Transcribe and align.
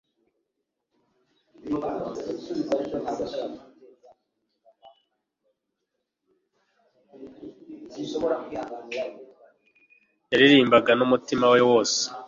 yaririmbaga 10.31 10.91
n'umutima 10.99 11.45
we 11.53 11.61
wose 11.69 12.01